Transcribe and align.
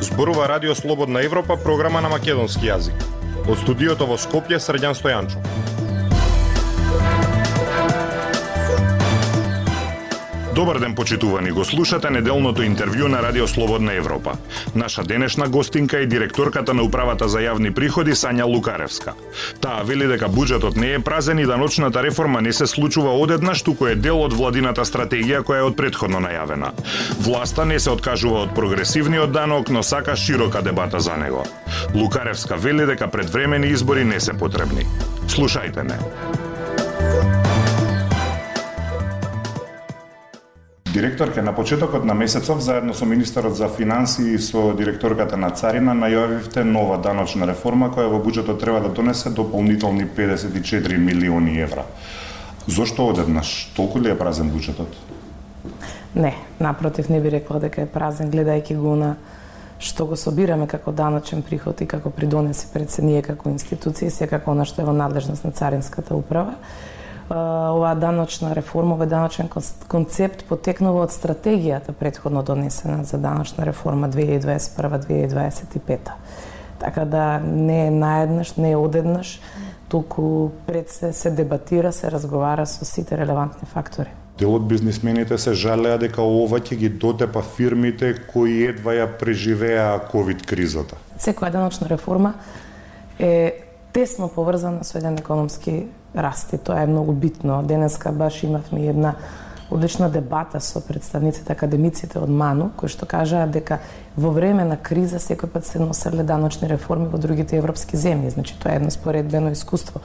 Зборува 0.00 0.48
Радио 0.48 0.74
Слободна 0.74 1.22
Европа, 1.24 1.56
програма 1.56 2.00
на 2.00 2.08
македонски 2.12 2.68
јазик. 2.68 2.96
Од 3.48 3.56
студиото 3.62 4.04
во 4.04 4.18
Скопје, 4.20 4.58
Срдјан 4.60 4.92
Стојанчов. 4.92 5.69
Добар 10.60 10.78
ден, 10.78 10.94
почитувани. 10.94 11.50
Го 11.50 11.64
слушате 11.64 12.10
неделното 12.10 12.60
интервју 12.60 13.06
на 13.08 13.22
Радио 13.22 13.46
Слободна 13.48 13.94
Европа. 13.94 14.32
Наша 14.74 15.02
денешна 15.02 15.48
гостинка 15.48 15.98
е 15.98 16.06
директорката 16.06 16.74
на 16.74 16.82
Управата 16.82 17.28
за 17.28 17.40
јавни 17.40 17.70
приходи 17.72 18.12
Сања 18.12 18.44
Лукаревска. 18.44 19.14
Таа 19.60 19.86
вели 19.88 20.04
дека 20.04 20.28
буџетот 20.28 20.76
не 20.76 20.92
е 20.92 20.98
празен 21.00 21.38
и 21.38 21.46
даночната 21.48 22.02
реформа 22.02 22.42
не 22.44 22.52
се 22.52 22.66
случува 22.66 23.16
одеднаш, 23.16 23.62
туку 23.62 23.86
е 23.86 23.94
дел 23.96 24.20
од 24.20 24.36
владината 24.36 24.84
стратегија 24.84 25.40
која 25.40 25.64
е 25.64 25.68
од 25.70 25.80
предходно 25.80 26.20
најавена. 26.20 26.74
Власта 27.24 27.64
не 27.64 27.80
се 27.80 27.96
откажува 27.96 28.44
од 28.44 28.54
прогресивниот 28.54 29.32
данок, 29.32 29.70
но 29.70 29.82
сака 29.82 30.16
широка 30.16 30.60
дебата 30.62 31.00
за 31.00 31.16
него. 31.16 31.46
Лукаревска 31.94 32.60
вели 32.60 32.84
дека 32.84 33.08
предвремени 33.08 33.72
избори 33.72 34.04
не 34.04 34.20
се 34.20 34.36
потребни. 34.36 34.84
Слушајте 35.24 35.88
не. 35.88 35.96
Директорке, 40.92 41.42
на 41.42 41.52
почетокот 41.52 42.04
на 42.04 42.14
месецов, 42.14 42.60
заедно 42.60 42.94
со 42.94 43.06
министерот 43.06 43.56
за 43.56 43.68
финансии 43.68 44.34
и 44.34 44.38
со 44.38 44.72
директорката 44.74 45.36
на 45.36 45.50
Царина, 45.50 45.94
најавивте 45.94 46.64
нова 46.66 46.96
даночна 46.98 47.46
реформа 47.46 47.92
која 47.94 48.10
во 48.10 48.18
буџетот 48.18 48.58
треба 48.58 48.80
да 48.80 48.88
донесе 48.88 49.30
дополнителни 49.30 50.02
54 50.16 50.96
милиони 50.98 51.60
евра. 51.60 51.84
Зошто 52.66 53.06
одеднаш? 53.06 53.70
Толку 53.76 54.00
ли 54.00 54.10
е 54.10 54.18
празен 54.18 54.50
буџетот? 54.50 54.98
Не, 56.14 56.34
напротив, 56.58 57.08
не 57.08 57.20
би 57.20 57.30
рекла 57.30 57.60
дека 57.60 57.82
е 57.82 57.86
празен, 57.86 58.30
гледајќи 58.30 58.74
го 58.74 58.96
на 58.96 59.16
што 59.78 60.06
го 60.06 60.16
собираме 60.16 60.66
како 60.66 60.90
даночен 60.92 61.42
приход 61.42 61.80
и 61.80 61.86
како 61.86 62.10
придонеси 62.10 62.66
пред 62.74 62.90
се 62.90 63.02
ние 63.02 63.22
како 63.22 63.48
институција, 63.48 64.10
секако 64.10 64.50
она 64.50 64.64
што 64.64 64.82
е 64.82 64.90
во 64.90 64.92
надлежност 64.92 65.44
на 65.44 65.52
Царинската 65.52 66.14
управа 66.18 66.58
оваа 67.30 67.94
даночна 67.94 68.54
реформа, 68.54 68.94
овој 68.96 69.06
даночен 69.06 69.48
концепт 69.88 70.44
потекнува 70.48 71.02
од 71.06 71.10
стратегијата 71.14 71.92
предходно 71.92 72.42
донесена 72.42 73.04
за 73.04 73.18
даночна 73.18 73.66
реформа 73.66 74.08
2021-2025. 74.08 75.98
Така 76.80 77.04
да 77.04 77.38
не 77.38 77.86
е 77.86 77.90
наеднаш, 77.90 78.56
не 78.56 78.70
е 78.70 78.76
одеднаш, 78.76 79.40
туку 79.88 80.50
пред 80.66 80.88
се 80.90 81.12
се 81.12 81.30
дебатира, 81.30 81.92
се 81.92 82.10
разговара 82.10 82.66
со 82.66 82.84
сите 82.84 83.18
релевантни 83.18 83.68
фактори. 83.68 84.08
Дел 84.38 84.54
од 84.54 84.68
бизнисмените 84.68 85.38
се 85.38 85.52
жалеа 85.52 85.98
дека 86.00 86.22
ова 86.22 86.58
ќе 86.60 86.76
ги 86.76 86.88
дотепа 86.88 87.42
фирмите 87.42 88.14
кои 88.32 88.64
едва 88.70 88.92
ја 88.96 89.06
преживеа 89.20 89.98
ковид 90.10 90.46
кризата. 90.46 90.96
Секоја 91.18 91.50
даночна 91.52 91.88
реформа 91.88 92.34
е 93.18 93.69
тесно 93.92 94.28
поврзана 94.28 94.84
со 94.84 94.98
еден 94.98 95.18
економски 95.18 95.86
раст 96.16 96.52
и 96.52 96.58
Тоа 96.58 96.82
е 96.82 96.86
многу 96.86 97.12
битно. 97.12 97.62
Денеска 97.62 98.12
баш 98.12 98.42
имавме 98.42 98.86
една 98.86 99.14
одлична 99.70 100.10
дебата 100.10 100.60
со 100.60 100.80
представниците 100.80 101.52
академиците 101.52 102.18
од 102.18 102.28
МАНУ, 102.28 102.70
кои 102.76 102.88
што 102.90 103.06
кажаа 103.06 103.46
дека 103.46 103.78
во 104.16 104.32
време 104.34 104.64
на 104.64 104.76
криза 104.76 105.22
секој 105.22 105.46
пат 105.46 105.66
се 105.66 105.78
носеле 105.78 106.26
даночни 106.26 106.68
реформи 106.68 107.06
во 107.08 107.18
другите 107.18 107.56
европски 107.56 107.96
земји. 107.96 108.34
Значи, 108.34 108.58
тоа 108.58 108.72
е 108.72 108.76
едно 108.82 108.90
споредбено 108.90 109.52
искуство. 109.54 110.00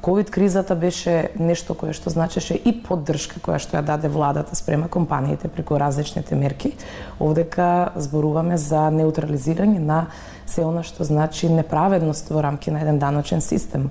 Ковид 0.00 0.30
кризата 0.30 0.74
беше 0.76 1.30
нешто 1.38 1.74
кое 1.74 1.92
што 1.92 2.10
значеше 2.10 2.54
и 2.56 2.72
поддршка 2.72 3.40
која 3.40 3.58
што 3.60 3.76
ја 3.76 3.84
даде 3.84 4.08
владата 4.08 4.56
спрема 4.56 4.88
компаниите 4.88 5.48
преку 5.48 5.76
различните 5.76 6.34
мерки. 6.34 6.72
Овдека 7.20 7.92
зборуваме 7.96 8.56
за 8.56 8.88
неутрализирање 8.88 9.78
на 9.78 10.06
се 10.46 10.64
она 10.64 10.82
што 10.82 11.04
значи 11.04 11.48
неправедност 11.52 12.30
во 12.30 12.40
рамки 12.42 12.70
на 12.70 12.80
еден 12.80 12.98
даночен 12.98 13.40
систем 13.40 13.90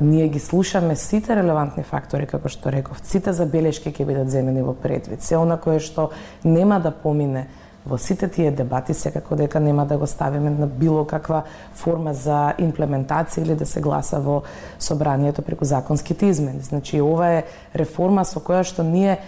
ние 0.00 0.28
ги 0.28 0.38
слушаме 0.38 0.96
сите 0.96 1.36
релевантни 1.36 1.82
фактори, 1.82 2.26
како 2.26 2.48
што 2.48 2.72
реков, 2.72 3.00
сите 3.04 3.32
забелешки 3.36 3.92
ќе 3.92 4.06
бидат 4.06 4.30
земени 4.30 4.62
во 4.62 4.74
предвид, 4.74 5.22
се 5.22 5.36
она 5.36 5.58
кое 5.60 5.80
што 5.80 6.10
нема 6.44 6.80
да 6.80 6.90
помине 6.90 7.48
во 7.86 7.98
сите 7.98 8.28
тие 8.28 8.50
дебати, 8.50 8.94
секако 8.94 9.36
дека 9.36 9.60
нема 9.60 9.86
да 9.86 9.96
го 9.98 10.06
ставиме 10.06 10.50
на 10.50 10.66
било 10.66 11.04
каква 11.04 11.44
форма 11.74 12.14
за 12.14 12.54
имплементација 12.58 13.42
или 13.42 13.54
да 13.54 13.66
се 13.66 13.80
гласа 13.80 14.20
во 14.20 14.42
собранието 14.78 15.42
преку 15.42 15.64
законските 15.64 16.26
измени. 16.26 16.60
Значи, 16.60 17.00
ова 17.00 17.28
е 17.40 17.44
реформа 17.74 18.24
со 18.24 18.40
која 18.40 18.62
што 18.62 18.82
ние 18.82 19.18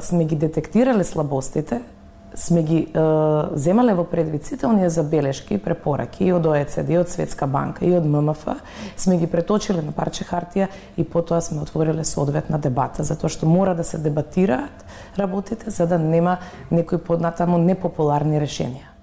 сме 0.00 0.24
ги 0.24 0.36
детектирале 0.36 1.04
слабостите, 1.04 1.80
сме 2.38 2.62
ги 2.62 2.78
е, 2.78 3.00
земале 3.58 3.94
во 3.94 4.04
предвид 4.04 4.46
сите 4.46 4.66
оние 4.66 4.90
забелешки 4.90 5.54
и 5.54 5.58
препораки 5.58 6.24
и 6.24 6.32
од 6.32 6.46
ОЕЦД, 6.46 6.86
и 6.90 6.98
од 6.98 7.10
Светска 7.10 7.46
банка, 7.50 7.84
и 7.84 7.92
од 7.98 8.06
ММФ, 8.06 8.44
сме 8.96 9.18
ги 9.18 9.26
преточиле 9.26 9.82
на 9.82 9.92
парче 9.92 10.24
хартија 10.24 10.68
и 10.96 11.04
потоа 11.04 11.42
сме 11.42 11.62
отвориле 11.66 12.04
соодветна 12.04 12.58
дебата, 12.58 13.02
затоа 13.02 13.30
што 13.30 13.50
мора 13.50 13.74
да 13.74 13.84
се 13.84 13.98
дебатираат 13.98 14.86
работите 15.18 15.70
за 15.70 15.86
да 15.86 15.98
нема 15.98 16.38
некои 16.70 16.98
поднатаму 16.98 17.58
непопуларни 17.58 18.38
решенија. 18.38 18.97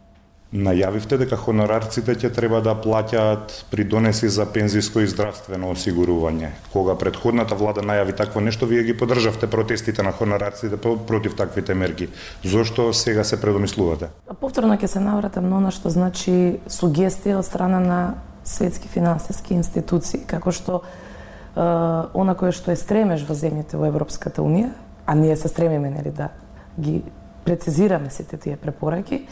Најавивте 0.56 1.18
дека 1.20 1.36
хонорарците 1.36 2.14
ќе 2.16 2.30
треба 2.32 2.62
да 2.64 2.78
плаќаат 2.80 3.52
придонеси 3.72 4.30
за 4.32 4.46
пензиско 4.48 5.02
и 5.04 5.08
здравствено 5.12 5.74
осигурување. 5.74 6.54
Кога 6.72 6.96
предходната 6.96 7.58
влада 7.60 7.84
најави 7.84 8.16
такво 8.16 8.40
нешто, 8.40 8.68
вие 8.70 8.86
ги 8.88 8.96
поддржавте 8.96 9.50
протестите 9.52 10.04
на 10.04 10.14
хонорарците 10.16 10.78
против 10.80 11.36
таквите 11.36 11.76
мерки. 11.76 12.08
Зошто 12.44 12.94
сега 12.94 13.24
се 13.24 13.42
предомислувате? 13.42 14.10
Повторно 14.40 14.78
ќе 14.80 14.88
се 14.88 15.02
навратам 15.04 15.50
на 15.50 15.58
она 15.60 15.74
што 15.76 15.92
значи 15.92 16.62
сугестија 16.72 17.42
од 17.42 17.50
страна 17.50 17.82
на 17.84 18.00
светски 18.48 18.88
финансиски 18.88 19.58
институции, 19.60 20.22
како 20.24 20.56
што 20.56 20.80
е, 20.80 21.68
она 22.16 22.38
кое 22.40 22.56
што 22.56 22.72
е 22.72 22.80
стремеж 22.80 23.28
во 23.28 23.36
земјите 23.36 23.76
во 23.76 23.92
Европската 23.92 24.46
Унија, 24.46 24.72
а 25.06 25.20
ние 25.20 25.36
се 25.36 25.52
стремиме 25.52 25.92
нели 25.92 26.16
да 26.16 26.32
ги 26.80 27.02
прецизираме 27.44 28.10
сите 28.10 28.38
тие 28.38 28.56
препораки, 28.56 29.26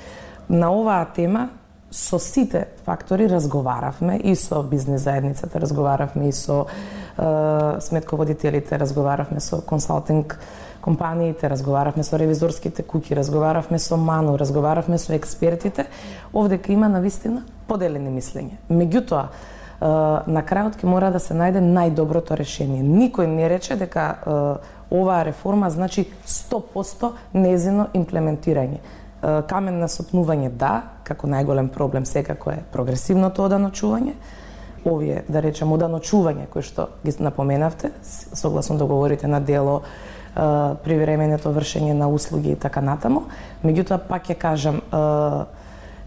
на 0.49 0.71
оваа 0.71 1.05
тема 1.15 1.49
со 1.93 2.19
сите 2.19 2.65
фактори 2.85 3.29
разговаравме 3.29 4.17
и 4.17 4.35
со 4.35 4.63
бизнес 4.63 5.01
заедницата, 5.01 5.61
разговаравме 5.61 6.29
и 6.29 6.31
со 6.31 6.65
е, 6.65 7.81
сметководителите, 7.81 8.79
разговаравме 8.79 9.39
со 9.39 9.61
консалтинг 9.61 10.39
компаниите, 10.81 11.49
разговаравме 11.49 12.03
со 12.03 12.17
ревизорските 12.17 12.83
куќи, 12.83 13.13
разговаравме 13.15 13.79
со 13.79 13.97
МАНУ, 13.97 14.37
разговаравме 14.37 14.97
со 14.97 15.13
експертите, 15.13 15.85
овдека 16.33 16.73
има 16.73 16.89
на 16.89 17.01
вистина 17.01 17.45
поделени 17.67 18.09
мислење. 18.09 18.57
Меѓутоа, 18.69 19.27
на 20.27 20.43
крајот 20.43 20.81
ќе 20.81 20.89
мора 20.89 21.11
да 21.11 21.19
се 21.19 21.37
најде 21.37 21.61
најдоброто 21.61 22.35
решение. 22.39 22.81
Никој 22.83 23.27
не 23.27 23.47
рече 23.49 23.75
дека 23.75 24.17
оваа 24.89 25.23
реформа 25.25 25.69
значи 25.69 26.07
100% 26.25 27.11
незино 27.33 27.87
имплементирање 27.93 28.81
камен 29.23 29.79
на 29.79 29.88
сопнување 29.88 30.50
да, 30.51 30.73
како 31.07 31.28
најголем 31.31 31.69
проблем 31.72 32.06
секако 32.06 32.51
е 32.51 32.63
прогресивното 32.72 33.45
оданочување, 33.47 34.16
овие, 34.85 35.23
да 35.31 35.41
речем, 35.41 35.72
оданочување 35.72 36.50
кои 36.51 36.66
што 36.66 36.89
ги 37.06 37.16
напоменавте, 37.19 37.94
согласно 38.03 38.78
договорите 38.78 39.28
на 39.28 39.39
дело, 39.39 39.81
привременето 40.83 41.53
вршење 41.53 41.94
на 41.94 42.09
услуги 42.09 42.51
и 42.51 42.59
така 42.59 42.81
натаму. 42.81 43.28
Меѓутоа, 43.63 44.01
пак 44.07 44.28
ќе 44.28 44.35
кажам, 44.35 44.81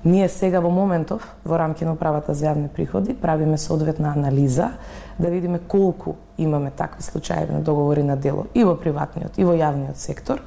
ние 0.05 0.28
сега 0.28 0.60
во 0.60 0.71
моментов, 0.71 1.25
во 1.44 1.59
рамки 1.59 1.84
на 1.84 1.94
управата 1.94 2.34
за 2.34 2.50
јавни 2.50 2.69
приходи, 2.69 3.14
правиме 3.14 3.58
соодветна 3.58 4.12
анализа 4.12 4.73
да 5.19 5.31
видиме 5.31 5.58
колку 5.58 6.14
имаме 6.38 6.70
такви 6.70 7.02
случаи 7.02 7.46
на 7.50 7.61
договори 7.61 8.02
на 8.02 8.17
дело 8.17 8.46
и 8.55 8.64
во 8.64 8.76
приватниот 8.76 9.38
и 9.38 9.44
во 9.44 9.55
јавниот 9.55 9.96
сектор, 9.96 10.43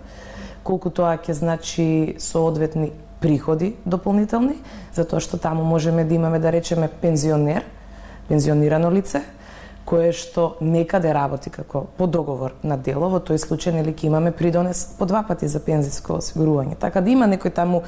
колку 0.69 0.91
тоа 0.93 1.17
ќе 1.17 1.33
значи 1.33 1.87
соодветни 2.21 2.91
приходи 3.19 3.73
дополнителни, 3.85 4.59
затоа 4.93 5.19
што 5.23 5.41
таму 5.41 5.65
можеме 5.65 6.05
да 6.05 6.13
имаме 6.13 6.39
да 6.39 6.51
речеме 6.53 6.91
пензионер, 7.01 7.65
пензионирано 8.29 8.91
лице, 8.93 9.23
кое 9.89 10.13
што 10.13 10.53
некаде 10.61 11.09
работи 11.13 11.49
како 11.49 11.87
по 11.97 12.07
договор 12.07 12.53
на 12.63 12.77
дело, 12.77 13.09
во 13.09 13.17
тој 13.17 13.41
случај 13.41 13.79
нели 13.79 13.95
ќе 13.97 14.11
имаме 14.11 14.31
придонес 14.31 14.85
по 14.99 15.09
два 15.09 15.23
пати 15.25 15.49
за 15.49 15.59
пензиско 15.59 16.19
осигурување. 16.21 16.77
Така 16.77 17.01
да 17.01 17.09
има 17.09 17.25
некој 17.25 17.49
таму 17.49 17.81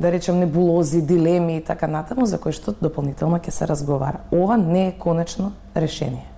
да 0.00 0.10
речем 0.10 0.40
небулози, 0.40 1.02
дилеми 1.02 1.60
и 1.60 1.64
така 1.64 1.86
натаму 1.86 2.26
за 2.26 2.40
кои 2.40 2.56
што 2.56 2.72
дополнително 2.72 3.38
ќе 3.38 3.52
се 3.52 3.68
разговара. 3.68 4.24
Ова 4.32 4.56
не 4.56 4.88
е 4.88 4.98
конечно 4.98 5.52
решение. 5.76 6.31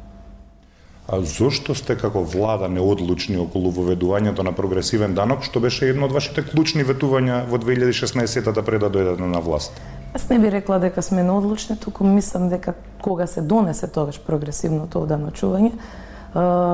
А 1.09 1.19
зошто 1.21 1.75
сте 1.75 1.99
како 2.01 2.23
влада 2.25 2.65
неодлучни 2.73 3.37
околу 3.37 3.69
воведувањето 3.77 4.43
на 4.43 4.55
прогресивен 4.57 5.13
данок, 5.15 5.43
што 5.45 5.61
беше 5.61 5.91
едно 5.93 6.07
од 6.09 6.15
вашите 6.17 6.41
клучни 6.47 6.81
ветувања 6.81 7.43
во 7.51 7.59
2016-та 7.61 8.63
пред 8.65 8.81
да 8.81 8.89
дојдете 8.89 9.21
на 9.21 9.41
власт? 9.45 9.77
Аз 10.17 10.29
не 10.31 10.39
би 10.39 10.49
рекла 10.49 10.79
дека 10.81 11.03
сме 11.03 11.23
неодлучни, 11.23 11.77
туку 11.77 12.05
мислам 12.09 12.49
дека 12.49 12.73
кога 13.03 13.27
се 13.27 13.43
донесе 13.43 13.87
тогаш 13.93 14.17
прогресивното 14.21 15.03
оданочување, 15.05 15.73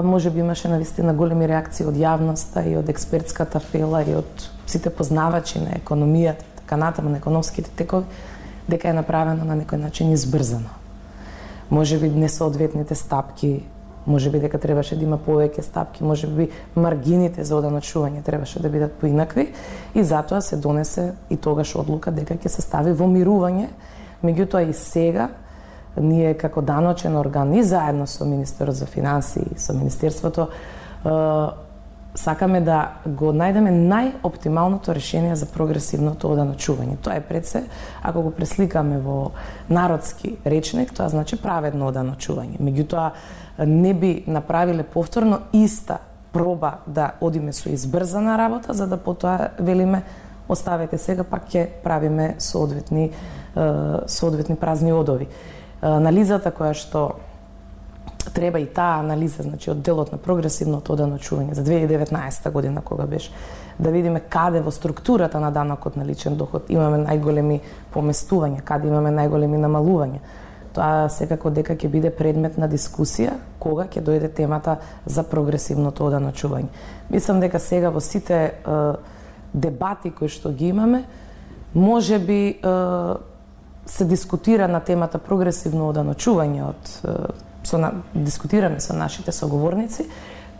може 0.06 0.30
би 0.30 0.40
имаше 0.40 0.68
навистина 0.68 1.14
големи 1.14 1.48
реакции 1.48 1.88
од 1.90 1.98
јавноста 1.98 2.62
и 2.70 2.76
од 2.78 2.88
експертската 2.88 3.58
фела 3.60 4.04
и 4.06 4.14
од 4.14 4.46
сите 4.66 4.94
познавачи 4.94 5.58
на 5.58 5.74
економијата, 5.80 6.46
така 6.62 6.76
натаму 6.76 7.10
на 7.10 7.18
економските 7.18 7.70
текови, 7.76 8.06
дека 8.68 8.88
е 8.88 8.94
направено 8.94 9.44
на 9.44 9.58
некој 9.58 9.82
начин 9.82 10.14
избрзано. 10.14 10.70
Може 11.70 11.98
би 11.98 12.08
несоодветните 12.08 12.94
стапки 12.94 13.62
Може 14.06 14.30
би 14.30 14.40
дека 14.40 14.58
требаше 14.58 14.96
да 14.96 15.04
има 15.04 15.18
повеќе 15.18 15.60
стапки, 15.60 16.04
може 16.04 16.26
би 16.26 16.48
маргините 16.74 17.44
за 17.44 17.58
оданочување 17.58 18.22
требаше 18.24 18.62
да 18.62 18.68
бидат 18.72 18.96
поинакви 19.00 19.50
и 19.94 20.04
затоа 20.04 20.40
се 20.40 20.56
донесе 20.56 21.12
и 21.30 21.36
тогаш 21.36 21.74
одлука 21.76 22.10
дека 22.10 22.34
ќе 22.34 22.48
се 22.48 22.62
стави 22.62 22.92
во 22.96 23.04
мирување. 23.04 23.68
Меѓутоа 24.24 24.68
и 24.68 24.72
сега 24.72 25.28
ние 25.96 26.34
како 26.34 26.62
даночен 26.62 27.16
орган 27.16 27.52
и 27.54 27.62
заедно 27.62 28.06
со 28.06 28.24
Министерот 28.24 28.74
за 28.74 28.86
финансии, 28.86 29.56
со 29.56 29.72
Министерството 29.72 30.48
сакаме 32.14 32.60
да 32.60 33.00
го 33.06 33.30
најдеме 33.32 33.70
најоптималното 33.70 34.94
решение 34.94 35.36
за 35.36 35.46
прогресивното 35.46 36.28
оданочување. 36.34 36.98
Тоа 37.02 37.20
е 37.20 37.24
пред 37.24 37.46
се, 37.46 37.64
ако 38.02 38.22
го 38.22 38.30
пресликаме 38.30 38.98
во 38.98 39.30
народски 39.70 40.36
речник, 40.46 40.92
тоа 40.94 41.08
значи 41.08 41.38
праведно 41.38 41.90
оданочување. 41.92 42.58
Меѓутоа, 42.58 43.10
не 43.66 43.94
би 43.94 44.24
направиле 44.26 44.82
повторно 44.82 45.38
иста 45.52 45.98
проба 46.32 46.78
да 46.86 47.12
одиме 47.20 47.52
со 47.52 47.70
избрзана 47.70 48.38
работа, 48.38 48.74
за 48.74 48.86
да 48.86 48.96
потоа 48.96 49.50
велиме 49.58 50.02
оставете 50.48 50.98
сега, 50.98 51.24
пак 51.24 51.46
ќе 51.50 51.66
правиме 51.84 52.34
соодветни, 52.38 53.10
соодветни 54.06 54.56
празни 54.56 54.92
одови. 54.92 55.28
Анализата 55.82 56.50
која 56.50 56.74
што 56.74 57.20
треба 58.34 58.58
и 58.60 58.66
таа 58.66 59.00
анализа, 59.00 59.42
значи 59.42 59.70
од 59.70 59.82
делот 59.82 60.12
на 60.12 60.18
прогресивното 60.18 60.92
оданочување 60.92 61.54
за 61.54 61.64
2019 61.64 62.50
година 62.50 62.82
кога 62.84 63.06
беше 63.06 63.32
да 63.78 63.90
видиме 63.90 64.20
каде 64.20 64.60
во 64.60 64.70
структурата 64.70 65.40
на 65.40 65.50
данокот 65.50 65.96
на 65.96 66.04
личен 66.04 66.36
доход 66.36 66.68
имаме 66.68 67.00
најголеми 67.00 67.60
поместувања, 67.94 68.60
каде 68.64 68.88
имаме 68.88 69.10
најголеми 69.10 69.56
намалувања. 69.56 70.20
Тоа 70.74 71.08
секако 71.10 71.50
дека 71.50 71.74
ќе 71.74 71.88
биде 71.88 72.10
предмет 72.10 72.58
на 72.58 72.68
дискусија 72.68 73.38
кога 73.58 73.88
ќе 73.88 74.04
дојде 74.04 74.28
темата 74.28 74.76
за 75.06 75.22
прогресивното 75.22 76.06
оданочување. 76.06 76.68
Мислам 77.10 77.40
дека 77.40 77.58
сега 77.58 77.90
во 77.90 78.00
сите 78.00 78.36
е, 78.36 78.52
дебати 79.52 80.10
кои 80.10 80.28
што 80.28 80.52
ги 80.52 80.68
имаме, 80.68 81.04
може 81.74 82.18
би 82.18 82.40
е, 82.48 82.56
се 83.86 84.04
дискутира 84.04 84.68
на 84.68 84.80
темата 84.80 85.18
прогресивно 85.18 85.88
оданочување 85.90 86.68
од 86.68 87.48
со 87.64 87.78
на, 87.78 87.92
дискутираме 88.14 88.80
со 88.80 88.94
нашите 88.96 89.32
соговорници, 89.32 90.08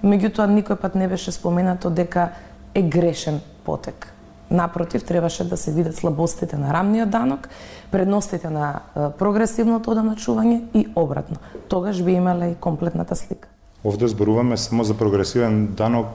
меѓутоа 0.02 0.49
никој 0.49 0.76
пат 0.76 0.94
не 0.94 1.08
беше 1.08 1.32
споменато 1.32 1.91
дека 1.91 2.31
е 2.75 2.82
грешен 2.82 3.41
потек. 3.64 4.12
Напротив, 4.50 5.05
требаше 5.05 5.49
да 5.49 5.56
се 5.56 5.73
видат 5.73 5.97
слабостите 5.97 6.56
на 6.56 6.73
рамниот 6.75 7.11
данок, 7.11 7.49
предностите 7.91 8.50
на 8.50 8.81
прогресивното 9.19 9.94
одамначување 9.94 10.62
и 10.75 10.87
обратно. 10.97 11.37
Тогаш 11.69 12.02
би 12.02 12.12
имале 12.19 12.50
и 12.50 12.55
комплетната 12.55 13.17
слика. 13.17 13.49
Овде 13.85 14.08
зборуваме 14.08 14.56
само 14.56 14.85
за 14.85 14.94
прогресивен 14.94 15.67
данок 15.67 16.06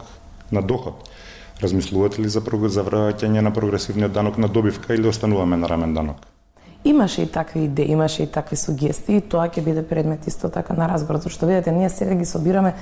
на 0.52 0.62
доход. 0.62 1.10
Размислувате 1.64 2.22
ли 2.22 2.30
за, 2.30 2.44
за 2.68 2.84
враќање 2.84 3.40
на 3.40 3.54
прогресивниот 3.54 4.12
данок 4.12 4.38
на 4.38 4.48
добивка 4.48 4.94
или 4.94 5.08
остануваме 5.08 5.58
на 5.58 5.70
рамен 5.70 5.94
данок? 5.94 6.18
Имаше 6.86 7.22
и 7.22 7.32
такви 7.32 7.64
идеи, 7.64 7.92
имаше 7.92 8.24
и 8.24 8.28
такви 8.28 8.56
сугестии, 8.56 9.22
тоа 9.22 9.48
ќе 9.50 9.64
биде 9.66 9.82
предмет 9.82 10.28
исто 10.28 10.52
така 10.54 10.78
на 10.78 10.86
разбор, 10.86 11.18
што 11.18 11.50
видите, 11.50 11.72
ние 11.72 11.90
сега 11.90 12.14
ги 12.14 12.26
собираме 12.26 12.76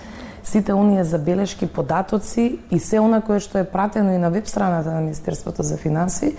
сите 0.44 0.74
оние 0.74 1.04
забелешки, 1.04 1.68
податоци 1.68 2.60
и 2.72 2.80
се 2.80 3.00
она 3.00 3.22
кое 3.22 3.40
што 3.40 3.64
е 3.64 3.64
пратено 3.64 4.12
и 4.12 4.20
на 4.20 4.28
веб 4.30 4.48
страната 4.48 4.92
на 4.92 5.00
Министерството 5.00 5.64
за 5.64 5.78
финанси 5.78 6.36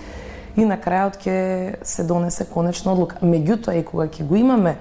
и 0.55 0.65
на 0.65 0.77
крајот 0.77 1.17
ќе 1.17 1.81
се 1.81 2.03
донесе 2.03 2.45
конечна 2.45 2.93
одлука. 2.93 3.17
Меѓутоа 3.25 3.81
и 3.81 3.83
кога 3.83 4.05
ќе 4.13 4.29
го 4.29 4.35
имаме 4.35 4.77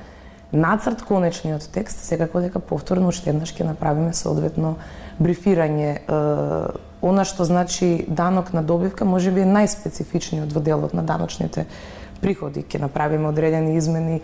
нацрт 0.52 1.02
конечниот 1.08 1.72
текст, 1.72 2.04
секако 2.04 2.44
дека 2.44 2.60
повторно 2.60 3.08
уште 3.08 3.32
еднаш 3.32 3.56
ќе 3.56 3.64
направиме 3.64 4.12
соодветно 4.12 4.76
брифирање. 5.16 6.04
Она 7.00 7.24
што 7.24 7.48
значи 7.48 8.04
данок 8.08 8.52
на 8.52 8.62
добивка 8.62 9.08
може 9.08 9.32
би 9.32 9.40
е 9.40 9.48
најспецифичниот 9.48 10.52
во 10.52 10.60
делот 10.60 10.92
на 10.92 11.02
даночните 11.02 11.64
приходи, 12.24 12.64
ќе 12.64 12.80
направиме 12.80 13.28
одредени 13.28 13.76
измени 13.76 14.22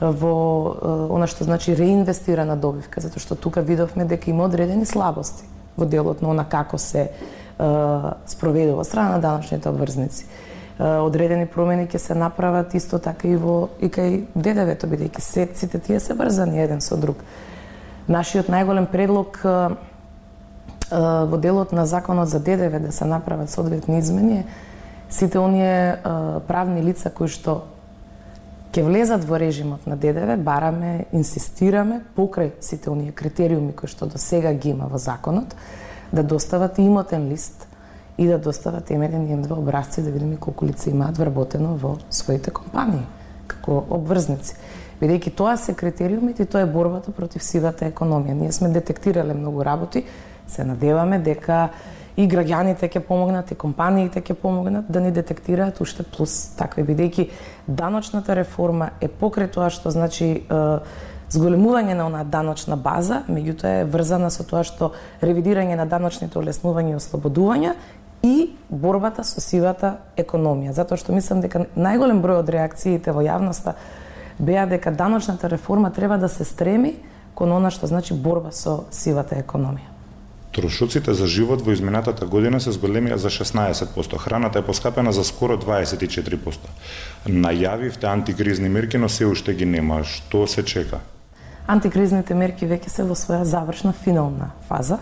во 0.00 1.08
она 1.14 1.28
што 1.30 1.46
значи 1.46 1.76
реинвестирана 1.78 2.56
добивка, 2.58 3.00
затоа 3.00 3.22
што 3.22 3.38
тука 3.38 3.62
видовме 3.62 4.04
дека 4.04 4.30
има 4.30 4.44
одредени 4.50 4.84
слабости 4.84 5.46
во 5.76 5.86
делот 5.86 6.22
на 6.22 6.34
она 6.34 6.44
како 6.44 6.78
се 6.78 7.08
спроведува 8.26 8.84
страна 8.84 9.16
на 9.16 9.20
даночните 9.22 9.70
обврзници. 9.70 10.26
Одредени 10.78 11.46
промени 11.48 11.86
ќе 11.88 11.96
се 11.96 12.14
направат 12.14 12.74
исто 12.74 12.98
така 13.00 13.28
и 13.28 13.36
во 13.40 13.70
и 13.80 13.88
кај 13.88 14.26
ДДВ-то 14.34 14.90
бидејќи 14.90 15.54
сите 15.56 15.78
тие 15.78 16.00
се 16.00 16.14
врзани 16.14 16.60
еден 16.60 16.84
со 16.84 16.98
друг. 17.00 17.22
Нашиот 18.08 18.52
најголем 18.52 18.90
предлог 18.92 19.40
во 20.90 21.38
делот 21.40 21.72
на 21.72 21.86
законот 21.86 22.28
за 22.28 22.40
ДДВ 22.40 22.80
да 22.80 22.92
се 22.92 23.04
направат 23.04 23.50
соодветни 23.50 23.98
измени 23.98 24.38
е 24.38 24.44
сите 25.10 25.38
оние 25.38 25.96
правни 26.48 26.82
лица 26.82 27.10
кои 27.10 27.28
што 27.28 27.62
ќе 28.72 28.84
влезат 28.84 29.24
во 29.24 29.38
режимот 29.40 29.86
на 29.86 29.96
ДДВ, 29.96 30.36
бараме, 30.36 31.06
инсистираме 31.12 32.02
покрај 32.16 32.52
сите 32.60 32.90
оние 32.90 33.12
критериуми 33.12 33.72
кои 33.72 33.88
што 33.88 34.06
до 34.06 34.18
сега 34.18 34.52
ги 34.52 34.74
има 34.74 34.90
во 34.90 34.98
законот, 34.98 35.56
да 36.12 36.22
достават 36.22 36.78
имотен 36.78 37.28
лист 37.28 37.68
и 38.18 38.26
да 38.26 38.38
достават 38.38 38.90
емеден 38.90 39.26
и 39.32 39.42
два 39.42 39.56
образци 39.56 40.02
да 40.02 40.10
видиме 40.10 40.36
колку 40.36 40.66
лица 40.66 40.90
имаат 40.90 41.18
вработено 41.18 41.76
во 41.76 41.96
своите 42.10 42.50
компании 42.50 43.06
како 43.46 43.84
обврзници. 43.90 44.56
Бидејќи 45.00 45.34
тоа 45.36 45.56
се 45.56 45.74
критериумите 45.74 46.42
и 46.42 46.46
тоа 46.46 46.64
е 46.64 46.70
борбата 46.70 47.12
против 47.12 47.44
сивата 47.44 47.84
економија. 47.90 48.32
Ние 48.32 48.52
сме 48.52 48.68
детектирале 48.68 49.34
многу 49.34 49.64
работи, 49.64 50.04
се 50.48 50.64
надеваме 50.64 51.18
дека 51.18 51.68
и 52.16 52.24
граѓаните 52.28 52.88
ќе 52.88 53.00
помогнат, 53.04 53.50
и 53.52 53.58
компаниите 53.58 54.22
ќе 54.24 54.34
помогнат 54.40 54.88
да 54.88 55.00
ни 55.00 55.12
детектираат 55.12 55.80
уште 55.80 56.02
плюс 56.02 56.54
такви, 56.56 56.84
бидејќи 56.84 57.28
даночната 57.66 58.34
реформа 58.34 58.90
е 59.00 59.08
покрај 59.08 59.50
тоа 59.52 59.68
што 59.70 59.92
значи 59.92 60.46
зголемување 61.30 61.96
на 61.98 62.06
онаа 62.06 62.24
даночна 62.24 62.76
база, 62.76 63.22
меѓутоа 63.28 63.82
е 63.82 63.84
врзана 63.90 64.30
со 64.30 64.46
тоа 64.46 64.64
што 64.64 64.92
ревидирање 65.22 65.76
на 65.76 65.86
даночните 65.86 66.38
олеснувања 66.38 66.94
и 66.94 67.00
ослободувања 67.00 67.74
и 68.22 68.36
борбата 68.70 69.24
со 69.24 69.40
сивата 69.40 69.96
економија. 70.16 70.72
Затоа 70.72 70.98
што 70.98 71.12
мислам 71.12 71.42
дека 71.44 71.66
најголем 71.76 72.22
број 72.22 72.40
од 72.40 72.48
реакциите 72.54 73.12
во 73.12 73.26
јавноста 73.26 73.76
беа 74.38 74.66
дека 74.66 74.90
даночната 74.90 75.50
реформа 75.50 75.90
треба 75.90 76.18
да 76.18 76.28
се 76.28 76.44
стреми 76.44 76.96
кон 77.34 77.52
она 77.52 77.70
што 77.70 77.86
значи 77.86 78.14
борба 78.14 78.52
со 78.52 78.84
сивата 78.90 79.36
економија. 79.36 79.95
Трошуците 80.56 81.12
за 81.14 81.26
живот 81.26 81.60
во 81.60 81.74
изминатата 81.76 82.24
година 82.24 82.56
се 82.64 82.72
зголемија 82.72 83.18
за 83.20 83.28
16%, 83.28 84.16
храната 84.16 84.58
е 84.58 84.64
поскапена 84.64 85.12
за 85.12 85.24
скоро 85.24 85.58
24%. 85.60 86.70
Најавивте 87.28 88.08
антикризни 88.08 88.68
мерки, 88.72 88.96
но 88.96 89.08
се 89.08 89.26
уште 89.28 89.52
ги 89.52 89.66
нема. 89.68 90.00
Што 90.04 90.46
се 90.48 90.64
чека? 90.64 91.02
Антикризните 91.68 92.34
мерки 92.34 92.64
веќе 92.64 92.88
се 92.88 93.04
во 93.04 93.12
своја 93.12 93.44
завршна 93.44 93.92
финална 93.92 94.48
фаза. 94.68 94.96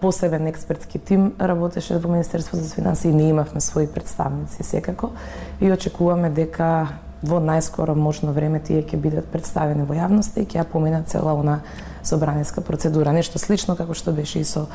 Посебен 0.00 0.50
експертски 0.50 0.98
тим 0.98 1.30
работеше 1.38 1.98
во 1.98 2.10
Министерството 2.10 2.64
за 2.64 2.74
финансии 2.74 3.10
и 3.10 3.14
ние 3.14 3.30
имавме 3.30 3.62
своји 3.62 3.86
представници 3.86 4.66
секако 4.66 5.12
и 5.60 5.70
очекуваме 5.70 6.32
дека 6.34 6.98
во 7.22 7.38
најскоро 7.38 7.94
можно 7.94 8.32
време 8.32 8.58
тие 8.58 8.82
ќе 8.82 8.98
бидат 8.98 9.30
представени 9.30 9.86
во 9.86 9.94
јавноста 9.94 10.42
и 10.42 10.50
ќе 10.50 10.64
ја 10.64 10.66
поминат 10.66 11.06
цела 11.08 11.38
она 11.38 11.60
собраниска 12.02 12.60
процедура, 12.60 13.12
нешто 13.12 13.38
слично 13.38 13.76
како 13.76 13.94
што 13.94 14.12
беше 14.12 14.40
и 14.40 14.44
со 14.44 14.66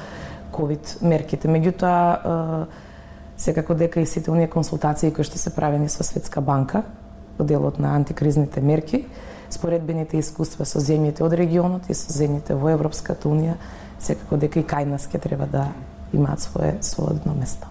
ковид 0.51 0.97
мерките. 1.01 1.47
Меѓутоа, 1.47 2.65
секако 3.37 3.75
дека 3.75 4.01
и 4.01 4.05
сите 4.05 4.31
оние 4.31 4.47
консултации 4.47 5.11
кои 5.11 5.23
што 5.27 5.37
се 5.37 5.53
правени 5.55 5.89
со 5.89 6.03
Светска 6.03 6.41
банка 6.41 6.83
во 7.37 7.43
делот 7.45 7.79
на 7.79 7.95
антикризните 7.95 8.61
мерки, 8.61 9.05
споредбените 9.49 10.19
искуства 10.19 10.65
со 10.65 10.79
земјите 10.79 11.23
од 11.23 11.33
регионот 11.33 11.89
и 11.89 11.93
со 11.93 12.13
земјите 12.13 12.55
во 12.55 12.71
Европската 12.71 13.27
унија, 13.29 13.57
секако 13.99 14.39
дека 14.39 14.59
и 14.59 14.67
кај 14.67 14.87
нас 14.89 15.09
ќе 15.11 15.19
треба 15.19 15.47
да 15.51 15.67
имаат 16.13 16.41
свое 16.41 16.77
својно 16.81 17.35
место. 17.35 17.67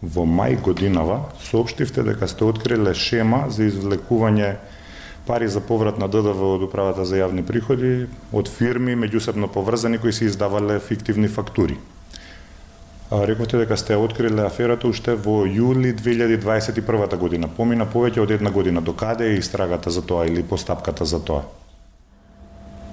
Во 0.00 0.24
мај 0.24 0.56
годинава 0.64 1.26
соопштивте 1.44 2.02
дека 2.02 2.28
сте 2.28 2.44
откриле 2.48 2.94
шема 2.94 3.44
за 3.52 3.66
извлекување 3.68 4.54
пари 5.30 5.48
за 5.48 5.60
поврат 5.60 5.98
на 5.98 6.08
ДДВ 6.08 6.42
од 6.42 6.62
управата 6.66 7.04
за 7.06 7.20
јавни 7.20 7.44
приходи 7.46 8.08
од 8.34 8.48
фирми 8.50 8.96
меѓусебно 8.98 9.46
поврзани 9.54 10.00
кои 10.02 10.10
се 10.12 10.24
издавале 10.26 10.80
фиктивни 10.82 11.28
фактури. 11.30 11.76
Рековте 13.12 13.60
дека 13.62 13.76
сте 13.78 13.94
откриле 13.94 14.42
аферата 14.42 14.90
уште 14.90 15.14
во 15.14 15.44
јули 15.46 15.94
2021 15.94 17.14
година. 17.22 17.46
Помина 17.46 17.86
повеќе 17.86 18.24
од 18.24 18.34
една 18.34 18.50
година. 18.50 18.82
До 18.82 18.90
каде 18.92 19.30
е 19.30 19.38
истрагата 19.38 19.90
за 19.90 20.02
тоа 20.02 20.26
или 20.26 20.42
постапката 20.42 21.06
за 21.06 21.22
тоа? 21.22 21.46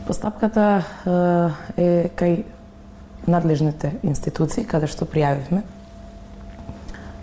Постапката 0.05 0.85
е 1.73 1.89
кај 2.21 2.43
надлежните 3.25 3.95
институции 4.03 4.69
каде 4.69 4.85
што 4.85 5.09
пријавивме. 5.09 5.65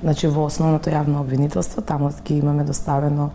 Значи 0.03 0.27
во 0.27 0.51
основното 0.51 0.91
јавно 0.91 1.23
обвинителство 1.23 1.83
таму 1.83 2.11
ги 2.27 2.43
имаме 2.43 2.65
доставено 2.67 3.31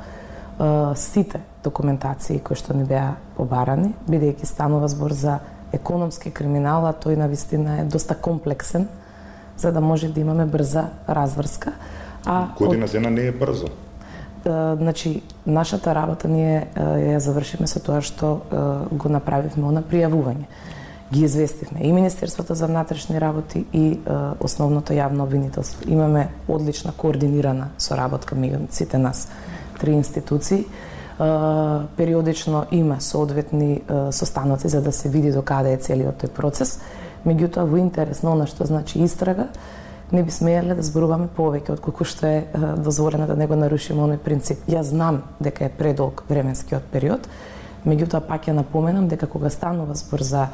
сите 0.95 1.41
документации 1.63 2.39
кои 2.39 2.55
што 2.55 2.73
ни 2.73 2.83
беа 2.83 3.15
побарани, 3.37 3.93
бидејќи 4.09 4.45
станува 4.45 4.87
збор 4.87 5.13
за 5.13 5.39
економски 5.71 6.31
криминал, 6.31 6.85
а 6.85 6.93
тој 6.93 7.15
на 7.15 7.27
вистина 7.27 7.79
е 7.81 7.83
доста 7.85 8.15
комплексен 8.15 8.87
за 9.57 9.71
да 9.71 9.81
може 9.81 10.09
да 10.09 10.19
имаме 10.19 10.45
брза 10.45 10.89
разврска. 11.07 11.71
А 12.25 12.47
година 12.57 12.85
од... 12.85 12.91
дена 12.91 13.09
не 13.09 13.27
е 13.27 13.31
брзо. 13.31 13.67
значи, 14.45 15.21
нашата 15.45 15.95
работа 15.95 16.27
ние 16.27 16.67
ја 16.75 17.17
завршиме 17.17 17.67
со 17.67 17.79
тоа 17.79 18.01
што 18.01 18.41
го 18.91 19.09
направивме 19.09 19.71
на 19.71 19.83
пријавување. 19.83 20.47
Ги 21.11 21.23
известивме 21.25 21.81
и 21.81 21.91
Министерството 21.93 22.55
за 22.55 22.67
внатрешни 22.67 23.19
работи 23.19 23.65
и 23.73 23.99
основното 24.39 24.93
јавно 24.93 25.23
обвинителство. 25.23 25.83
Имаме 25.87 26.29
одлична 26.47 26.91
координирана 26.91 27.69
соработка 27.77 28.35
меѓу 28.35 28.71
сите 28.71 28.97
нас 28.97 29.27
три 29.79 29.97
институции. 29.97 30.65
Периодично 31.97 32.65
има 32.71 33.01
соодветни 33.01 33.81
состаноци 34.11 34.67
за 34.67 34.81
да 34.81 34.91
се 34.91 35.09
види 35.09 35.31
до 35.31 35.41
каде 35.41 35.73
е 35.73 35.77
целиот 35.77 36.23
тој 36.23 36.31
процес 36.31 36.79
Меѓутоа, 37.27 37.67
во 37.67 37.79
интерес 37.79 38.23
на 38.23 38.31
она 38.31 38.47
што 38.47 38.65
значи 38.65 39.01
истрага, 39.03 39.49
не 40.11 40.23
би 40.23 40.31
смееле 40.31 40.75
да 40.75 40.83
зборуваме 40.85 41.27
повеќе 41.35 41.75
од 41.75 41.81
колку 41.83 42.05
што 42.07 42.27
е 42.27 42.37
дозволено 42.79 43.27
да 43.27 43.35
не 43.35 43.47
го 43.47 43.57
нарушиме 43.59 44.01
оној 44.05 44.21
принцип. 44.23 44.63
Јас 44.67 44.93
знам 44.93 45.23
дека 45.39 45.67
е 45.67 45.73
предолг 45.73 46.23
временскиот 46.29 46.87
период, 46.93 47.27
меѓутоа 47.85 48.23
пак 48.25 48.47
ја 48.47 48.55
напоменам 48.61 49.07
дека 49.11 49.27
кога 49.27 49.49
станува 49.49 49.95
збор 49.99 50.23
за 50.23 50.47
е, 50.47 50.49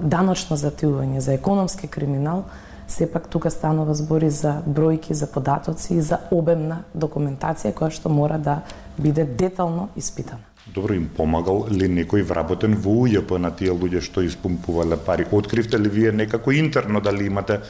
даночно 0.00 0.56
зативување, 0.56 1.20
за 1.20 1.36
економски 1.36 1.88
криминал, 1.88 2.44
сепак 2.92 3.28
тука 3.28 3.50
станува 3.50 3.94
збори 3.94 4.30
за 4.30 4.60
бројки, 4.68 5.12
за 5.12 5.26
податоци 5.26 5.94
и 5.94 6.02
за 6.02 6.18
обемна 6.30 6.82
документација 6.94 7.72
која 7.72 7.90
што 7.90 8.12
мора 8.12 8.38
да 8.38 8.60
биде 8.98 9.24
детално 9.24 9.88
испитана. 9.96 10.44
Добро 10.74 10.94
им 10.94 11.08
помагал 11.16 11.66
ли 11.70 11.88
некој 11.88 12.22
вработен 12.22 12.76
во 12.76 12.92
УЈП 13.02 13.38
на 13.40 13.50
тие 13.50 13.72
луѓе 13.72 14.00
што 14.00 14.22
испумпувале 14.22 14.96
пари? 14.96 15.26
Откривте 15.32 15.78
ли 15.78 15.88
вие 15.88 16.12
некако 16.12 16.52
интерно 16.52 17.00
дали 17.00 17.26
имате 17.26 17.60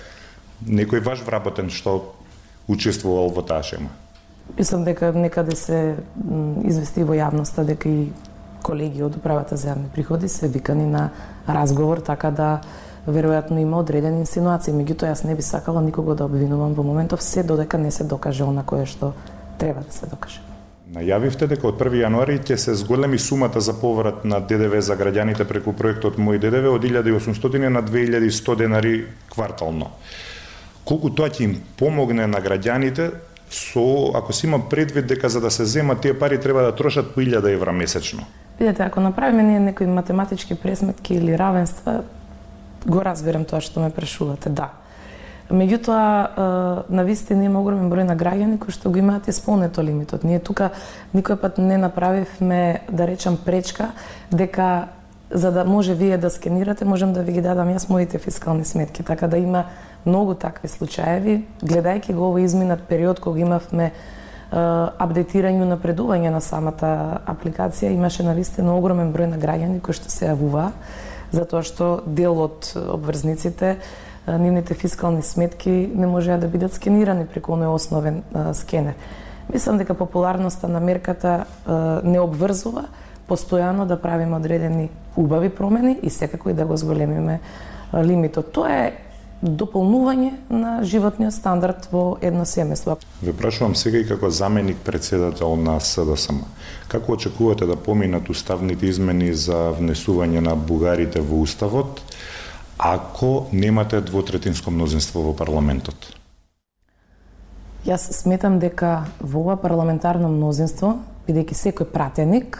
некој 0.66 1.00
ваш 1.00 1.22
вработен 1.24 1.70
што 1.70 2.14
учествувал 2.68 3.30
во 3.30 3.42
таа 3.42 3.62
шема? 3.62 3.88
Мислам 4.58 4.84
дека 4.84 5.12
некаде 5.12 5.56
се 5.56 5.96
извести 6.64 7.04
во 7.04 7.14
јавноста 7.14 7.64
дека 7.64 7.88
и 7.88 8.12
колеги 8.62 9.02
од 9.02 9.16
управата 9.16 9.56
за 9.56 9.72
јавни 9.72 9.88
приходи 9.94 10.28
се 10.28 10.48
викани 10.48 10.86
на 10.86 11.10
разговор, 11.48 12.00
така 12.00 12.30
да 12.30 12.60
веројатно 13.06 13.58
има 13.58 13.78
одредени 13.78 14.22
инсинуации. 14.22 14.74
Меѓутоа 14.74 15.10
јас 15.12 15.24
не 15.24 15.34
би 15.34 15.42
сакала 15.42 15.82
никого 15.82 16.14
да 16.14 16.24
обвинувам 16.24 16.74
во 16.74 16.82
моментов 16.82 17.22
се 17.22 17.42
додека 17.42 17.78
не 17.78 17.90
се 17.90 18.04
докаже 18.04 18.44
она 18.44 18.62
кое 18.62 18.86
што 18.86 19.12
треба 19.58 19.80
да 19.80 19.92
се 19.92 20.06
докаже. 20.06 20.40
Најавивте 20.92 21.46
дека 21.48 21.70
од 21.70 21.80
1 21.80 22.02
јануари 22.04 22.36
ќе 22.44 22.56
се 22.56 22.74
зголеми 22.76 23.18
сумата 23.18 23.60
за 23.60 23.72
поврат 23.72 24.24
на 24.24 24.40
ДДВ 24.40 24.82
за 24.82 24.96
граѓаните 24.96 25.46
преку 25.48 25.72
проектот 25.72 26.18
Мој 26.18 26.38
ДДВ 26.38 26.68
од 26.68 26.84
1800 26.84 27.68
на 27.68 27.82
2100 27.82 28.56
денари 28.56 29.06
квартално. 29.32 29.88
Колку 30.84 31.10
тоа 31.10 31.30
ќе 31.30 31.44
им 31.44 31.54
помогне 31.78 32.26
на 32.26 32.42
граѓаните 32.44 33.12
со 33.50 34.12
ако 34.14 34.32
се 34.32 34.46
има 34.46 34.68
предвид 34.68 35.06
дека 35.06 35.28
за 35.28 35.40
да 35.40 35.50
се 35.50 35.64
земат 35.64 36.00
тие 36.00 36.18
пари 36.18 36.40
треба 36.40 36.62
да 36.62 36.74
трошат 36.76 37.14
по 37.14 37.20
1000 37.20 37.52
евра 37.52 37.72
месечно. 37.72 38.26
Видете, 38.60 38.82
ако 38.82 39.00
направиме 39.00 39.42
ние 39.42 39.60
некои 39.60 39.86
математички 39.86 40.54
пресметки 40.54 41.14
или 41.14 41.38
равенства, 41.38 42.02
го 42.86 43.02
разбирам 43.04 43.44
тоа 43.44 43.60
што 43.60 43.80
ме 43.80 43.90
прашувате, 43.90 44.50
да. 44.50 44.70
Меѓутоа, 45.52 46.88
на 46.88 47.04
вистина 47.04 47.44
има 47.44 47.60
огромен 47.60 47.90
број 47.92 48.06
на 48.08 48.16
граѓани 48.16 48.58
кои 48.58 48.72
што 48.72 48.90
го 48.90 48.98
имаат 48.98 49.28
исполнето 49.28 49.82
лимитот. 49.82 50.24
Ние 50.24 50.40
тука 50.40 50.70
никој 51.14 51.36
пат 51.36 51.58
не 51.58 51.76
направивме, 51.76 52.80
да 52.88 53.06
речам, 53.06 53.36
пречка 53.36 53.92
дека 54.30 54.88
за 55.30 55.52
да 55.52 55.64
може 55.64 55.94
вие 55.94 56.18
да 56.18 56.30
скенирате, 56.30 56.84
можам 56.84 57.12
да 57.12 57.22
ви 57.22 57.32
ги 57.32 57.42
дадам 57.42 57.68
јас 57.68 57.88
моите 57.90 58.18
фискални 58.18 58.64
сметки. 58.64 59.02
Така 59.02 59.28
да 59.28 59.36
има 59.36 59.64
многу 60.06 60.34
такви 60.34 60.68
случаеви, 60.68 61.44
гледајќи 61.62 62.12
го 62.12 62.32
овој 62.32 62.44
изминат 62.44 62.88
период 62.88 63.20
кога 63.20 63.40
имавме 63.40 63.92
апдейтирање 64.52 65.64
напредување 65.64 66.30
на 66.30 66.40
самата 66.40 67.20
апликација, 67.26 67.92
имаше 67.92 68.22
на 68.22 68.34
вистина 68.36 68.76
огромен 68.76 69.12
број 69.12 69.32
на 69.32 69.38
граѓани 69.40 69.80
кои 69.80 69.96
што 69.96 70.10
се 70.12 70.28
јавуваа, 70.28 70.72
затоа 71.32 71.62
што 71.62 72.02
дел 72.06 72.38
од 72.38 72.72
обврзниците 72.76 73.76
нивните 74.26 74.74
фискални 74.74 75.22
сметки 75.22 75.90
не 75.94 76.06
можеа 76.06 76.38
да 76.38 76.46
бидат 76.46 76.74
скенирани 76.74 77.26
преку 77.26 77.56
оној 77.56 77.74
основен 77.74 78.22
скенер. 78.54 78.94
Мислам 79.52 79.78
дека 79.78 79.94
популарноста 79.94 80.68
на 80.68 80.80
мерката 80.80 81.44
не 82.04 82.20
обврзува 82.20 82.86
постојано 83.28 83.86
да 83.86 83.96
правиме 84.00 84.36
одредени 84.36 84.90
убави 85.16 85.48
промени 85.48 85.98
и 86.02 86.10
секако 86.10 86.50
и 86.50 86.54
да 86.54 86.66
го 86.66 86.76
зголемиме 86.76 87.40
лимитот. 87.94 88.52
Тоа 88.52 88.70
е 88.70 88.92
дополнување 89.42 90.32
на 90.48 90.72
животниот 90.86 91.34
стандард 91.34 91.88
во 91.92 92.16
едно 92.22 92.46
семејство. 92.46 92.96
Ве 93.22 93.32
прашувам 93.34 93.74
сега 93.74 93.98
и 93.98 94.06
како 94.08 94.30
заменик 94.30 94.78
председател 94.84 95.56
на 95.56 95.80
СДСМ. 95.80 96.44
Како 96.88 97.12
очекувате 97.12 97.66
да 97.66 97.76
поминат 97.76 98.30
уставните 98.30 98.86
измени 98.86 99.34
за 99.34 99.72
внесување 99.78 100.40
на 100.40 100.54
бугарите 100.56 101.20
во 101.20 101.42
уставот? 101.42 102.00
ако 102.82 103.46
немате 103.52 104.00
двотретинско 104.00 104.70
мнозинство 104.70 105.22
во 105.22 105.32
парламентот? 105.38 105.94
Јас 107.86 108.10
сметам 108.14 108.58
дека 108.58 109.04
во 109.20 109.44
ова 109.46 109.56
парламентарно 109.56 110.30
мнозинство, 110.30 110.96
бидејќи 111.28 111.58
секој 111.58 111.90
пратеник 111.94 112.58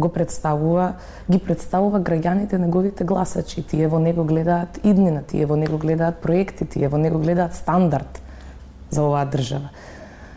го 0.00 0.08
представува, 0.08 0.94
ги 1.30 1.38
представува 1.38 2.00
граѓаните 2.00 2.58
неговите 2.58 3.04
гласачи. 3.04 3.62
Тие 3.62 3.88
во 3.88 3.98
него 3.98 4.24
гледаат 4.24 4.80
иднина, 4.84 5.22
тие 5.22 5.46
во 5.46 5.56
него 5.56 5.78
гледаат 5.78 6.20
проекти, 6.24 6.64
тие 6.64 6.88
во 6.88 6.98
него 6.98 7.18
гледаат 7.18 7.54
стандард 7.54 8.22
за 8.90 9.04
оваа 9.04 9.26
држава. 9.26 9.70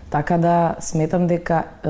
Така 0.10 0.38
да 0.38 0.75
сметам 0.79 1.27
дека 1.27 1.63
е, 1.63 1.89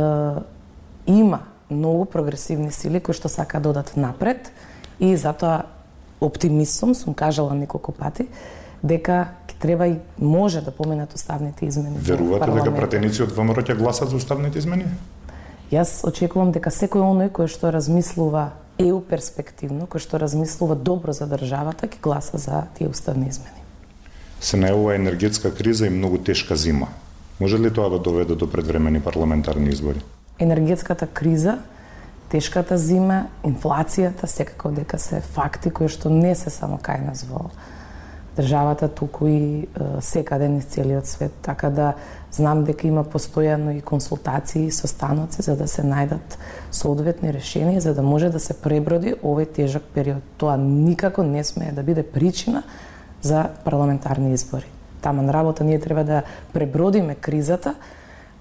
има 1.11 1.39
многу 1.69 2.05
прогресивни 2.05 2.71
сили 2.71 3.01
кои 3.03 3.17
што 3.17 3.29
сака 3.29 3.59
да 3.59 3.73
одат 3.73 3.97
напред 3.97 4.51
и 4.99 5.17
затоа 5.17 5.65
оптимист 6.21 6.79
сум, 6.79 6.95
сум 6.95 7.13
кажала 7.13 7.55
неколку 7.55 7.91
пати, 7.91 8.27
дека 8.83 9.27
треба 9.59 9.87
и 9.87 9.97
може 10.19 10.61
да 10.61 10.71
поменат 10.71 11.13
уставните 11.13 11.65
измени. 11.65 11.97
Верувате 11.97 12.51
дека 12.51 12.71
пратеници 12.75 13.23
од 13.23 13.31
ВМРО 13.31 13.63
ќе 13.63 13.77
гласат 13.79 14.11
за 14.11 14.19
уставните 14.19 14.59
измени? 14.59 14.87
Јас 15.73 16.03
очекувам 16.05 16.51
дека 16.53 16.69
секој 16.69 17.01
оној 17.01 17.31
кој 17.33 17.47
што 17.49 17.71
размислува 17.73 18.51
еу 18.77 18.99
перспективно, 19.01 19.87
кој 19.89 20.03
што 20.05 20.19
размислува 20.21 20.75
добро 20.77 21.15
за 21.17 21.25
државата, 21.25 21.87
ќе 21.89 22.01
гласа 22.03 22.37
за 22.37 22.65
тие 22.77 22.91
уставни 22.91 23.31
измени. 23.31 23.63
Се 24.37 24.59
најава 24.59 24.93
енергетска 24.99 25.49
криза 25.55 25.87
и 25.87 25.93
многу 25.93 26.19
тешка 26.21 26.55
зима. 26.55 26.91
Може 27.39 27.57
ли 27.57 27.73
тоа 27.73 27.89
да 27.89 27.97
доведе 27.99 28.35
до 28.35 28.49
предвремени 28.51 29.01
парламентарни 29.01 29.69
избори? 29.73 30.03
Енергетската 30.39 31.07
криза 31.07 31.57
тешката 32.29 32.77
зима, 32.77 33.27
инфлацијата, 33.45 34.25
секако 34.25 34.71
дека 34.73 34.97
се 34.99 35.21
факти 35.21 35.69
кои 35.69 35.89
што 35.89 36.09
не 36.09 36.35
се 36.35 36.53
само 36.53 36.77
кај 36.81 37.05
нас 37.05 37.25
во 37.29 37.49
државата, 38.35 38.87
туку 38.87 39.27
и 39.27 39.67
секаде 40.01 40.47
низ 40.49 40.65
целиот 40.65 41.07
свет. 41.07 41.31
Така 41.41 41.69
да 41.69 41.93
знам 42.31 42.63
дека 42.63 42.87
има 42.87 43.03
постојано 43.03 43.77
и 43.77 43.81
консултации 43.81 44.71
со 44.71 44.87
станоци 44.87 45.41
за 45.41 45.55
да 45.55 45.67
се 45.67 45.83
најдат 45.85 46.37
соодветни 46.71 47.29
решенија 47.29 47.77
за 47.77 47.93
да 47.93 48.01
може 48.01 48.29
да 48.29 48.39
се 48.39 48.53
преброди 48.53 49.13
овој 49.21 49.45
тежок 49.53 49.83
период. 49.93 50.23
Тоа 50.37 50.57
никако 50.57 51.23
не 51.23 51.43
смее 51.43 51.71
да 51.71 51.83
биде 51.83 52.03
причина 52.03 52.63
за 53.21 53.49
парламентарни 53.65 54.33
избори. 54.33 54.65
Таман 55.01 55.29
работа 55.29 55.63
ние 55.63 55.79
треба 55.79 56.03
да 56.03 56.23
пребродиме 56.53 57.15
кризата, 57.15 57.75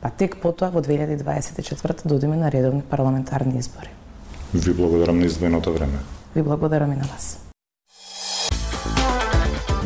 па 0.00 0.10
тек 0.10 0.40
потоа 0.42 0.70
во 0.70 0.80
2024 0.80 2.06
додиме 2.06 2.36
на 2.36 2.52
редовни 2.52 2.82
парламентарни 2.82 3.58
избори. 3.58 3.90
Ви 4.54 4.74
благодарам 4.74 5.18
на 5.18 5.26
издвоеното 5.26 5.72
време. 5.72 5.98
Ви 6.36 6.42
благодарам 6.42 6.92
и 6.92 6.96
на 6.96 7.04
вас. 7.04 7.41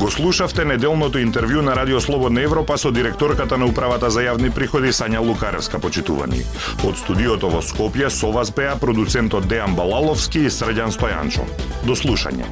Го 0.06 0.10
слушавте 0.14 0.62
неделното 0.62 1.18
интервју 1.18 1.64
на 1.66 1.72
Радио 1.74 1.98
Слободна 2.00 2.44
Европа 2.46 2.76
со 2.78 2.92
директорката 2.94 3.56
на 3.58 3.66
Управата 3.66 4.06
за 4.06 4.22
јавни 4.22 4.52
приходи 4.54 4.92
Сања 4.94 5.18
Лукаревска 5.18 5.80
почитувани. 5.82 6.44
Од 6.86 6.94
студиото 6.94 7.50
во 7.50 7.58
Скопје 7.58 8.06
со 8.06 8.30
вас 8.30 8.54
беа 8.54 8.76
продуцентот 8.78 9.50
Дејан 9.50 9.74
Балаловски 9.74 10.46
и 10.46 10.50
Срđан 10.50 10.94
Стојанчо. 10.94 11.50
До 11.82 11.98
слушање. 11.98 12.46